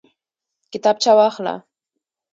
[0.71, 1.55] کتابچه واخله